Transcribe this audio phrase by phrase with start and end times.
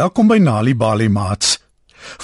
[0.00, 1.58] Welkom by Nali Bali Mats.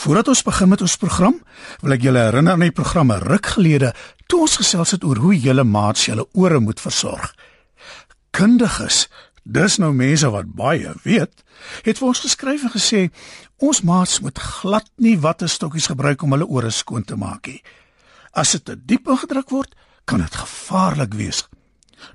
[0.00, 1.34] Voordat ons begin met ons program,
[1.82, 3.90] wil ek julle herinner aan die programme ruk gelede
[4.32, 7.34] toe ons gesels het oor hoe julle maats julle ore moet versorg.
[8.32, 9.02] Kundiges,
[9.44, 11.44] dis nou mense wat baie weet,
[11.84, 13.02] het vir ons geskryf en gesê
[13.60, 17.60] ons maats moet glad nie watte stokkies gebruik om hulle ore skoon te maak nie.
[18.32, 19.76] As dit te diep ingedruk word,
[20.08, 21.44] kan dit gevaarlik wees.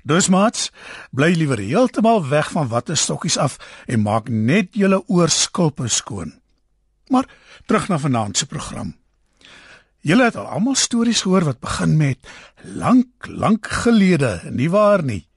[0.02, 0.70] Dus maats,
[1.10, 6.34] bly liewer heeltemal weg van watte stokkies af en maak net julle oorskulpe skoon.
[7.08, 7.28] Maar
[7.66, 8.94] terug na vanaand se program.
[10.02, 12.18] Julle het al almal stories gehoor wat begin met
[12.62, 15.28] lank, lank gelede, nie waar nie?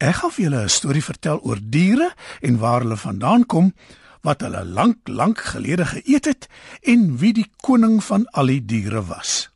[0.00, 3.74] Ek gaan vir julle 'n storie vertel oor diere en waar hulle vandaan kom,
[4.22, 6.48] wat hulle lank, lank gelede geëet het
[6.82, 9.51] en wie die koning van al die diere was.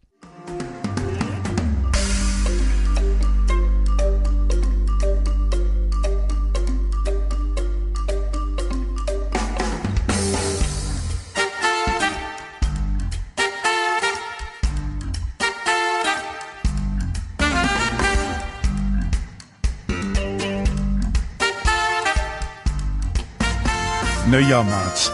[24.36, 25.06] Nou ja, maats.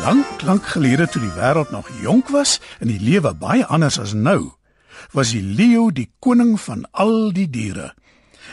[0.00, 4.14] Lank, lank gelede toe die wêreld nog jonk was en die lewe baie anders as
[4.16, 4.54] nou,
[5.12, 7.90] was die leeu die koning van al die diere.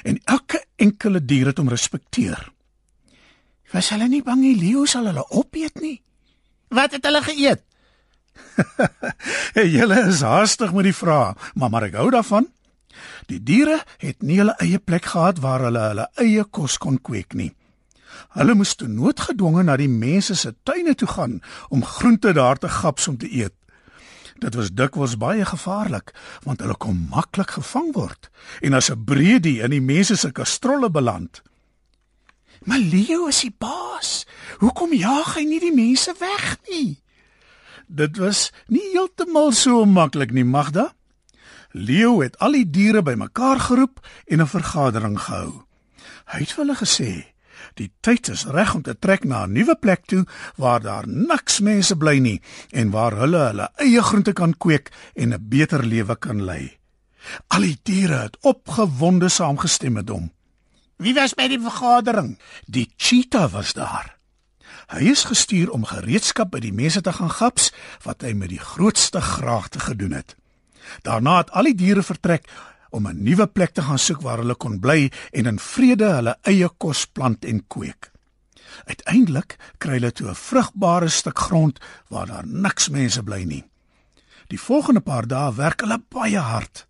[0.04, 2.42] En elke enkele dier het hom respekteer.
[3.72, 6.02] Was hulle nie bang die leeu sal hulle opeet nie?
[6.76, 7.64] Wat het hulle geëet?
[9.78, 12.52] Julle is haastig met die vrae, maar maar ek hou daarvan.
[13.32, 17.32] Die diere het nie hulle eie plek gehad waar hulle hulle eie kos kon kweek
[17.32, 17.54] nie.
[18.38, 22.70] Hulle moes toe noodgedwonge na die mense se tuine toe gaan om groente daar te
[22.70, 23.56] gaps om te eet.
[24.42, 26.14] Dit was dikwels baie gevaarlik
[26.44, 28.30] want hulle kon maklik gevang word
[28.62, 31.42] en as 'n breedie in die mense se kastrolle beland.
[32.64, 34.26] Maar Leo is die baas.
[34.58, 37.02] Hoekom jaag hy nie die mense weg nie?
[37.88, 40.94] Dit was nie heeltemal so maklik nie, Magda.
[41.72, 45.66] Leo het al die diere bymekaar geroep en 'n vergadering gehou.
[46.26, 47.12] Hy het vir hulle gesê:
[47.74, 51.60] Die tyd is reg om te trek na 'n nuwe plek toe waar daar niks
[51.60, 52.42] mense bly nie
[52.72, 56.78] en waar hulle hulle eie groente kan kweek en 'n beter lewe kan lei.
[57.48, 60.32] Al die diere het opgewonde saamgestem met hom.
[60.98, 62.40] Wie was by die vergadering?
[62.66, 64.18] Die cheetah was daar.
[64.92, 67.72] Hy is gestuur om gereedskap by die mense te gaan gaps
[68.04, 70.36] wat hy met die grootste graagte gedoen het.
[71.02, 72.50] Daarna het al die diere vertrek
[72.92, 76.38] om 'n nuwe plek te gaan soek waar hulle kon bly en in vrede hulle
[76.42, 78.12] eie kos plant en kweek.
[78.86, 81.80] Uiteindelik kry hulle toe 'n vrugbare stuk grond
[82.10, 83.64] waar daar niks mense bly nie.
[84.48, 86.88] Die volgende paar dae werk hulle baie hard.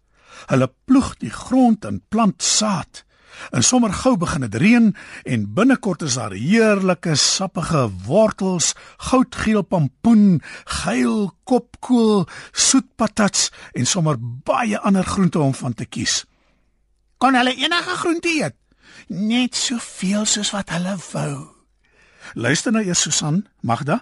[0.48, 3.04] Hulle ploeg die grond en plant saad.
[3.52, 4.90] In sommer gou begin dit reën
[5.24, 8.74] en binnekort is daar heerlike sappige wortels,
[9.10, 10.42] goudgeel pompoen,
[10.84, 16.26] geel kopkoel, soet patats en sommer baie ander groente om van te kies.
[17.22, 18.58] Kan hulle enige groente eet?
[19.08, 21.48] Net soveel soos wat hulle wou.
[22.34, 24.02] Luister nou eers Susan, Magda.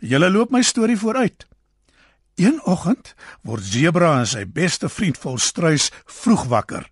[0.00, 1.46] Julle loop my storie vooruit.
[2.38, 6.86] Een oggend word Zebra en sy beste vriend Volstruis vroeg wakker.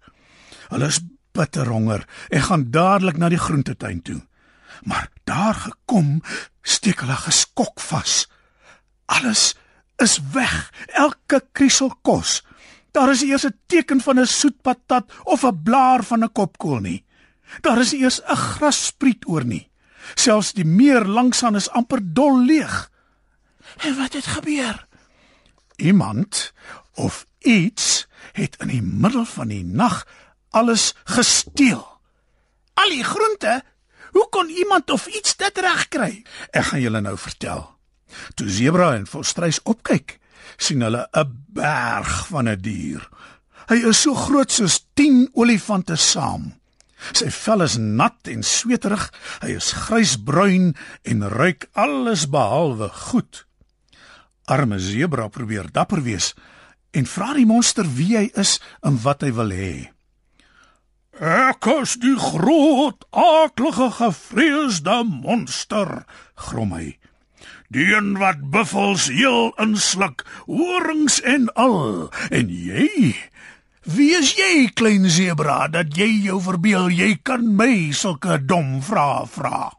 [0.73, 1.01] Hulle is
[1.37, 4.21] bitter honger en gaan dadelik na die groentetuin toe.
[4.83, 6.23] Maar daar gekom,
[6.63, 8.27] steek hulle geskok vas.
[9.07, 9.55] Alles
[10.03, 12.43] is weg, elke kriesel kos.
[12.93, 16.81] Daar is eers 'n teken van 'n soet patat of 'n blaar van 'n kopkoel
[16.81, 17.05] nie.
[17.61, 19.71] Daar is eers 'n grasspriet oor nie.
[20.15, 22.91] Selfs die meer langsaan is amper dol leeg.
[23.77, 24.87] En wat het gebeur?
[25.77, 26.53] Iemand
[26.95, 30.07] of iets het in die middel van die nag
[30.57, 31.85] alles gesteel.
[32.81, 33.61] Al die groente?
[34.17, 36.25] Hoe kon iemand of iets dit regkry?
[36.51, 37.65] Ek gaan julle nou vertel.
[38.39, 40.19] Toe Zebra en Volstruis opkyk,
[40.57, 43.03] sien hulle 'n berg van 'n dier.
[43.69, 46.55] Hy is so groot soos 10 olifante saam.
[47.13, 49.13] Sy vel is nat en sweterig,
[49.43, 53.45] hy is grysbruin en ruik alles behalwe goed.
[54.45, 56.35] Arme Zebra probeer dapper wees
[56.91, 59.96] en vra die monster wie hy is en wat hy wil hê.
[61.17, 66.05] Ek is die groot, aaklige gevreesde monster,
[66.37, 66.99] grom hy.
[67.73, 72.13] Die een wat buffels heel insluk, horings en al.
[72.29, 73.17] En jy?
[73.89, 79.25] Wie is jy, klein sebra, dat jy jou verbeel jy kan my sulke dom vrae
[79.31, 79.73] vra?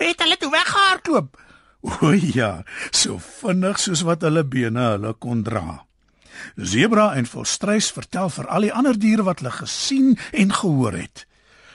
[0.00, 1.36] Het hulle toe weggehardloop?
[2.00, 2.62] O ja,
[2.96, 5.82] so vinnig soos wat hulle bene hulle kon dra.
[6.56, 11.26] Zebra en Volstruis vertel vir al die ander diere wat hulle gesien en gehoor het.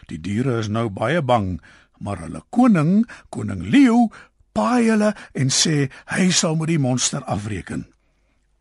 [0.10, 1.60] Die diere is nou baie bang,
[2.00, 4.10] maar hulle koning, koning Leo,
[4.54, 7.86] paai hulle en sê hy sal met die monster afreken.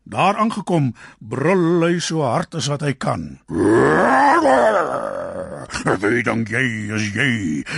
[0.03, 3.39] Daar aangekom, brul hy so hard as wat hy kan.
[5.99, 6.63] Wie dink jy
[6.95, 7.31] is jy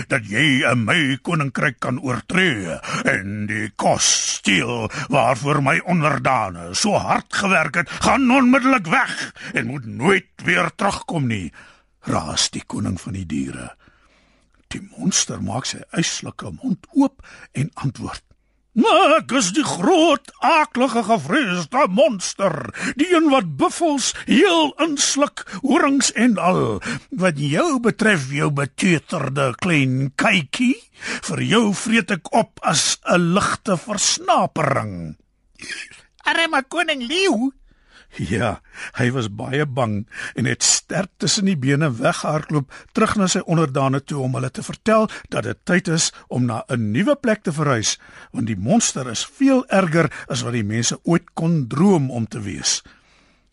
[0.08, 6.96] dat jy 'n my koninkryk kan oortree en die kos steel waarvoor my onderdane so
[6.96, 11.52] hard gewerk het, gaan onmiddellik weg en moet nooit weer terugkom nie.
[12.02, 13.76] Raas die koning van die diere.
[14.68, 17.22] Die monster maak sy eislike mond oop
[17.52, 18.24] en antwoord:
[18.72, 22.54] Maar ek is die groot, aaklige gevreesde monster,
[22.96, 26.80] die een wat buffels heel insluk, horings en al.
[27.12, 30.78] Wat jou betref, jou beteuterde klein kykie,
[31.28, 35.18] vir jou vreet ek op as 'n ligte versnapering.
[36.24, 37.52] Arme koning leeu,
[38.32, 38.60] Ja,
[39.00, 44.02] hy was baie bang en het sterk tussen die bene weggehardloop terug na sy onderdane
[44.04, 47.52] toe om hulle te vertel dat dit tyd is om na 'n nuwe plek te
[47.52, 48.00] verhuis,
[48.32, 52.42] want die monster is veel erger as wat die mense ooit kon droom om te
[52.42, 52.82] wees.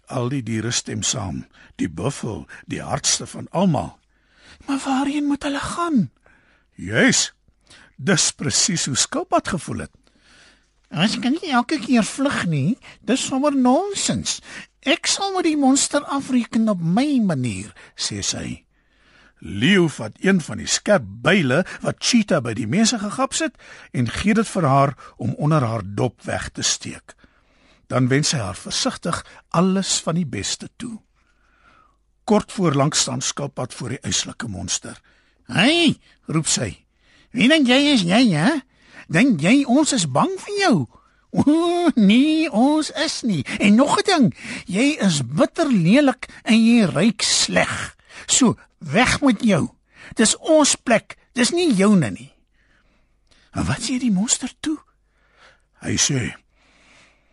[0.06, 1.46] Al die diere stem saam,
[1.76, 3.98] die buffel, die hardste van almal.
[4.66, 6.10] Maar waarheen moet hulle gaan?
[6.74, 7.34] Juis.
[7.96, 9.97] Dis presies hoe skilpad gevoel het.
[10.90, 12.78] Ons kan nie elke keer vlug nie.
[13.04, 14.38] Dis sommer nonsens.
[14.86, 18.62] Ek sal met die monster afreken op my manier, sê sy.
[19.38, 23.58] Leo vat een van die skerp byle wat Cheetah by die mense gegaps het
[23.94, 27.14] en gee dit vir haar om onder haar dop weg te steek.
[27.88, 29.22] Dan wens sy haar versigtig
[29.54, 30.98] alles van die beste toe.
[32.28, 35.00] Kort voor lank staan skilpad voor die eislike monster.
[35.46, 35.96] "Hey,"
[36.26, 36.84] roep sy.
[37.30, 38.60] "Wie dink jy is jy, hè?
[39.06, 40.86] Dink jy ons is bang vir jou?"
[41.30, 43.44] O, nee, ons is nie.
[43.58, 44.34] En nog 'n ding,
[44.66, 47.96] jy is bitter lelik en jy ruik sleg.
[48.26, 49.68] So, weg met jou.
[50.14, 52.32] Dis ons plek, dis nie joune nie.
[53.52, 54.78] En wat sê die monster toe?
[55.80, 56.34] Hy sê: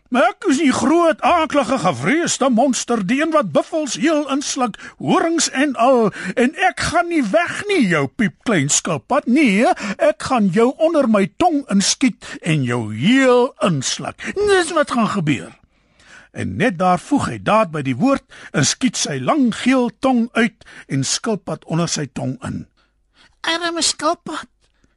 [0.09, 5.49] "Maar ek is die groot, aaklige, gevreesde monster, die een wat buffels heel insluk, horings
[5.49, 9.25] en al, en ek gaan nie weg nie, jou piep klein skilpad.
[9.25, 9.65] Nee,
[9.97, 14.33] ek gaan jou onder my tong inskiet en jou heel insluk.
[14.35, 15.51] Dis wat gaan gebeur."
[16.35, 20.27] En net daar voeg hy daad by die woord en skiet sy lang geel tong
[20.35, 22.65] uit en skilpad onder sy tong in.
[23.41, 24.49] Arme skilpad.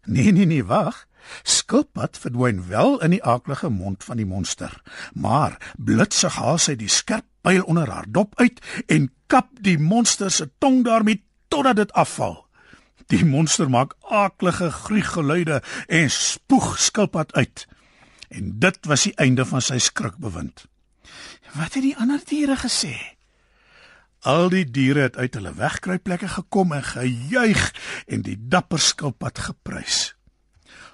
[0.05, 1.08] Nee nee nee, wag.
[1.43, 4.83] Skilpad verdwyn wel in die aaklige mond van die monster,
[5.13, 10.31] maar blitsig haal sy die skerp pyl onder haar dop uit en kap die monster
[10.31, 12.49] se tong daarmee totdat dit afval.
[13.09, 17.67] Die monster maak aaklige gruiggeluide en spoeg skilpad uit.
[18.29, 20.67] En dit was die einde van sy skrikbewind.
[21.57, 22.93] Wat het die ander diere gesê?
[24.29, 27.63] Al die diere het uit hulle wegkruipplekke gekom en gejuig
[28.07, 30.18] en die dapper skilpad geprys.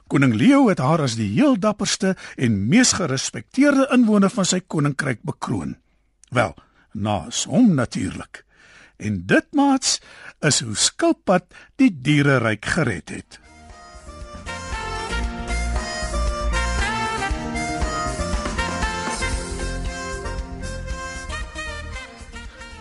[0.07, 5.23] Koning Leo het haar as die heel dapperste en mees gerespekteerde inwoner van sy koninkryk
[5.25, 5.79] bekroon.
[6.29, 6.53] Wel,
[6.93, 8.45] naas hom natuurlik.
[9.01, 9.99] En dit maats
[10.45, 11.49] is hoe skilpad
[11.81, 13.41] die diereryk gered het.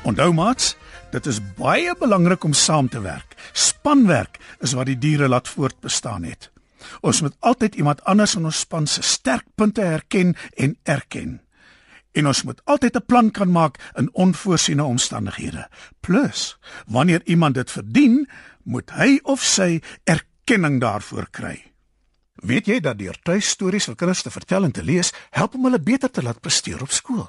[0.04, 0.74] Onthou maats,
[1.16, 3.38] dit is baie belangrik om saam te werk.
[3.56, 6.53] Spanwerk is wat die diere laat voortbestaan het.
[7.02, 11.42] Ons moet altyd iemand anders in ons span se sterkpunte herken en erken.
[12.14, 15.70] En ons moet altyd 'n plan kan maak in onvoorsiene omstandighede.
[16.00, 18.30] Plus, wanneer iemand dit verdien,
[18.64, 21.74] moet hy of sy erkenning daarvoor kry.
[22.36, 25.80] Weet jy dat deur tuistories vir kinders te vertel en te lees, help om hulle
[25.80, 27.28] beter te laat presteer op skool?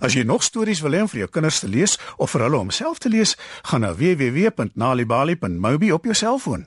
[0.00, 2.58] As jy nog stories wil hê om vir jou kinders te lees of vir hulle
[2.58, 6.66] om self te lees, gaan na www.nalibali.mobi op jou selfoon.